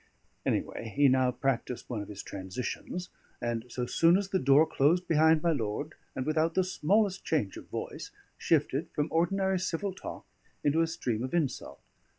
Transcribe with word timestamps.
Anyway, 0.47 0.91
he 0.95 1.07
now 1.07 1.29
practised 1.29 1.87
one 1.87 2.01
of 2.01 2.07
his 2.07 2.23
transitions; 2.23 3.09
and 3.39 3.65
so 3.69 3.85
soon 3.85 4.17
as 4.17 4.29
the 4.29 4.39
door 4.39 4.65
closed 4.65 5.07
behind 5.07 5.43
my 5.43 5.51
lord, 5.51 5.93
and 6.15 6.25
without 6.25 6.55
the 6.55 6.63
smallest 6.63 7.23
change 7.23 7.55
of 7.55 7.67
voice, 7.67 8.09
shifted 8.35 8.89
from 8.95 9.07
ordinary 9.11 9.59
civil 9.59 9.93
talk 9.93 10.25
into 10.63 10.81
a 10.81 10.87
stream 10.87 11.21
of 11.23 11.35
insult. 11.35 11.83